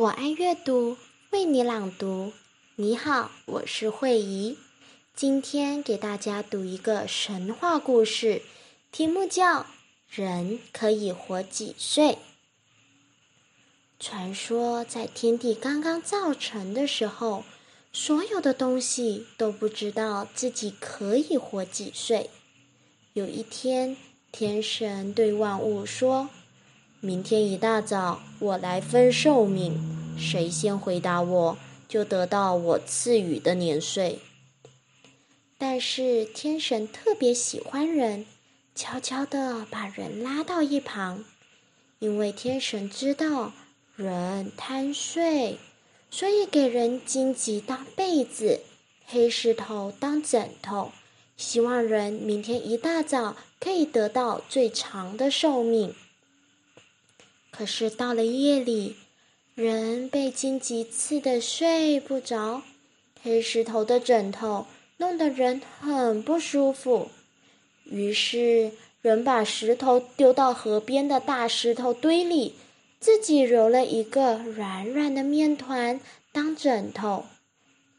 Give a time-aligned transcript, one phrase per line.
[0.00, 0.96] 我爱阅读
[1.30, 2.32] 为你朗读。
[2.76, 4.56] 你好我是慧怡。
[5.14, 8.40] 今天给大家读一个神话故事
[8.90, 9.66] 题目叫
[10.08, 12.16] 人可以活几岁
[13.98, 17.44] 传说在天地刚刚造成的时候
[17.92, 22.30] 所有的东西都不知道自己可以活几岁。
[23.12, 23.96] 有一天，
[24.30, 26.30] 天神对万物说。
[27.00, 34.20] 明天一大早，我来分寿命，谁先回答我，就得到我赐予的年岁。
[35.58, 38.26] 但是天神特别喜欢人，
[38.76, 41.24] 悄悄地把人拉到一旁，
[41.98, 43.52] 因为天神知道
[43.96, 45.58] 人贪睡，
[46.12, 48.60] 所以给人荆棘当被子，
[49.06, 50.92] 黑石头当枕头，
[51.40, 55.94] 希望人明天一大早可以得到最长的寿命。
[57.50, 58.96] 可是到了夜里，
[59.54, 62.60] 人被荆棘刺得睡不着，
[63.22, 64.66] 黑石头的枕头
[64.98, 67.10] 弄得人很不舒服。
[67.84, 72.56] 于是，人把石头丢到河边的大石头堆里，
[73.00, 75.98] 自己揉了一个软软的面团
[76.32, 77.24] 当枕头。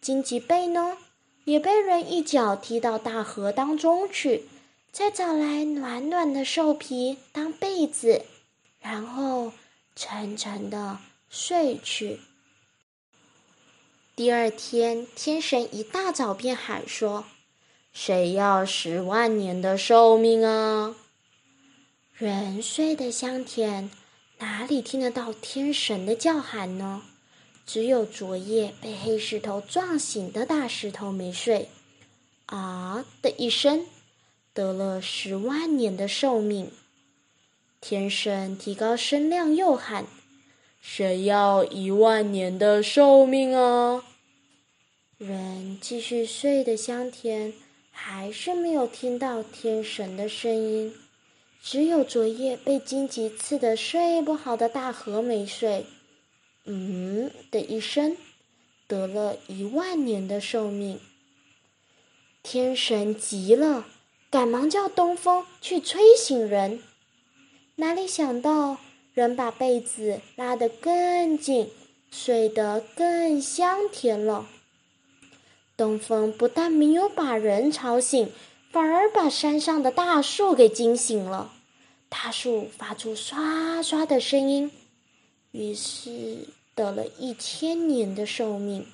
[0.00, 0.96] 荆棘被呢，
[1.44, 4.48] 也被人一脚踢到大河当中去，
[4.90, 8.24] 再找来暖暖的兽皮当被子。
[8.80, 9.52] 然后
[9.96, 12.20] 沉沉的睡去。
[14.16, 17.24] 第二天，天神一大早便喊说
[17.92, 20.94] ：“谁要十万年的寿命啊？”
[22.14, 23.90] 人睡得香甜，
[24.38, 27.02] 哪里听得到天神的叫喊呢？
[27.66, 31.68] 只有昨夜被黑石头撞醒的大石头没睡，
[32.46, 33.86] 啊的一声，
[34.52, 36.70] 得了十万年的寿命。
[37.80, 40.06] 天神提高声量，又喊
[40.80, 44.04] ：“谁要一万年的寿命啊？”
[45.18, 47.52] 人继续睡得香甜，
[47.90, 50.94] 还是没有听到天神的声音。
[51.62, 55.86] 只有昨夜被荆棘刺得睡不好的大河没睡，
[56.66, 58.16] 嗯的一声，
[58.86, 60.98] 得了一万年的寿命。
[62.42, 63.86] 天神急了，
[64.30, 66.82] 赶忙叫东风去吹醒人。
[67.76, 68.78] 哪里想到，
[69.12, 71.70] 人把被子拉得更紧，
[72.10, 74.46] 睡得更香甜了。
[75.76, 78.30] 东风不但没有把人吵醒，
[78.70, 81.52] 反而把山上的大树给惊醒了。
[82.08, 84.70] 大树发出刷刷的声音，
[85.54, 88.84] 于是得了一千年的寿命。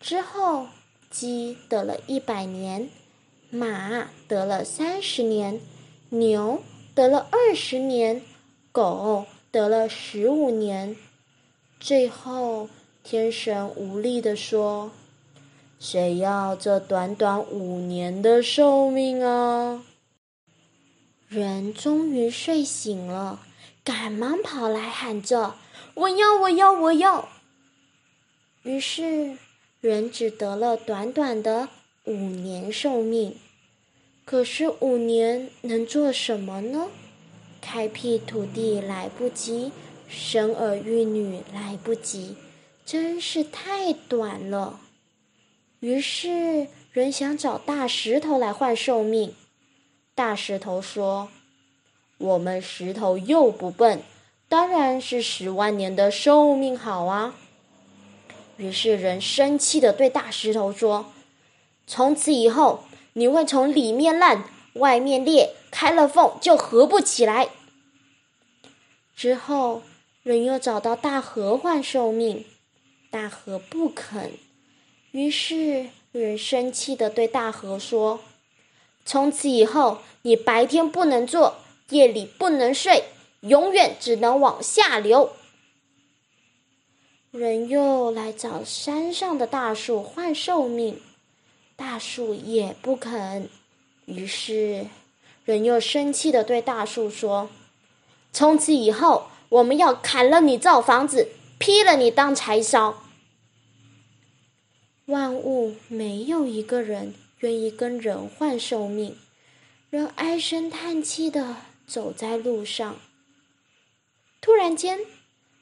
[0.00, 0.68] 之后，
[1.10, 2.88] 鸡得了一百年，
[3.50, 5.60] 马得了三十年，
[6.10, 6.62] 牛。
[6.94, 8.22] 得了二十年，
[8.70, 10.94] 狗得了十五年，
[11.80, 12.68] 最后
[13.02, 14.92] 天神无力地说
[15.80, 19.82] ：“谁要这短短五年的寿命啊？”
[21.28, 23.40] 人终于睡醒了，
[23.84, 25.56] 赶忙跑来喊着
[25.94, 27.28] ：“我要，我要，我要！”
[28.62, 29.36] 于是
[29.80, 31.68] 人只得了短短的
[32.04, 33.36] 五年寿命。
[34.24, 36.88] 可是五年能做什么呢？
[37.60, 39.72] 开辟土地来不及，
[40.08, 42.36] 生儿育女来不及，
[42.86, 44.80] 真是太短了。
[45.80, 49.34] 于是人想找大石头来换寿命。
[50.14, 51.28] 大石头说
[52.22, 54.02] ：“我们石头又不笨，
[54.48, 57.34] 当然是十万年的寿命好啊。”
[58.56, 61.12] 于是人生气的对大石头说
[61.86, 62.84] ：“从此以后。”
[63.14, 64.44] 你会从里面烂，
[64.76, 67.50] 外面裂，开了缝就合不起来。
[69.14, 69.82] 之后，
[70.22, 72.46] 人又找到大河换寿命，
[73.10, 74.32] 大河不肯。
[75.10, 78.20] 于是，人生气的对大河说
[79.04, 81.56] ：“从此以后，你白天不能做，
[81.92, 83.04] 夜里不能睡，
[83.40, 85.32] 永远只能往下流。”
[87.30, 91.00] 人又来找山上的大树换寿命。
[91.74, 93.48] 大树也不肯，
[94.04, 94.86] 于是
[95.44, 97.48] 人又生气的对大树说
[98.32, 101.28] ：“从此以后，我们要砍了你造房子，
[101.58, 103.02] 劈了你当柴烧。”
[105.06, 109.16] 万物没有一个人愿意跟人换寿命，
[109.90, 111.56] 人唉声叹气的
[111.92, 112.96] 走在路上。
[114.40, 114.98] 突然间，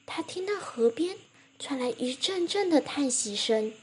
[0.05, 1.17] 他听到河边
[1.59, 3.73] 传来一阵阵的叹息声，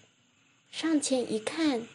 [0.70, 1.86] 上前一看。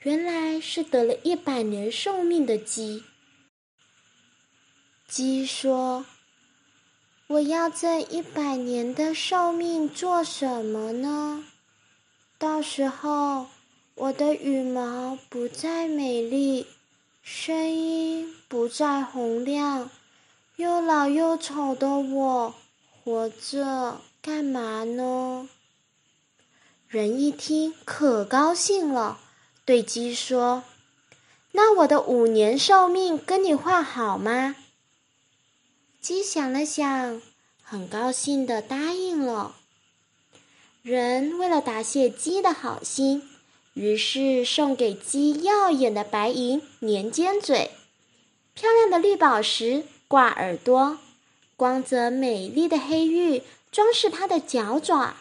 [0.00, 3.04] 原来是得了一百年寿命的鸡。
[5.08, 6.04] 鸡说
[7.28, 11.46] ：“我要这一百年的寿命做什么呢？
[12.36, 13.46] 到时候
[13.94, 16.66] 我的羽毛不再美丽，
[17.26, 19.90] 声音不再洪亮，
[20.56, 22.54] 又老又丑的我，
[23.02, 25.48] 活着干嘛呢？
[26.86, 29.18] 人一听可高兴了，
[29.64, 30.64] 对鸡说
[31.52, 34.54] ：“那我的五年寿命跟你换好吗？”
[36.02, 37.22] 鸡想了想，
[37.62, 39.54] 很高兴的答应了。
[40.82, 43.26] 人为了答谢鸡的好心，
[43.74, 47.70] 于是送给鸡耀眼的白银连尖嘴、
[48.54, 50.98] 漂亮的绿宝石挂耳朵、
[51.56, 55.16] 光泽美丽的黑玉装饰它的脚爪。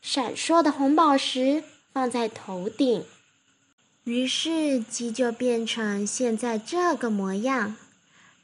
[0.00, 1.62] 闪烁的红宝石
[1.92, 3.04] 放在头顶，
[4.04, 7.76] 于是鸡就变成现在这个模样，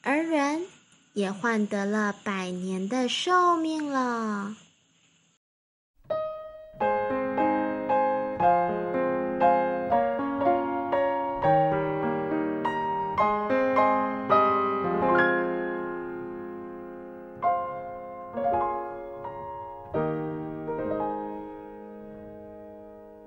[0.03, 0.67] 而人
[1.15, 4.55] 也换得了百年的寿命了。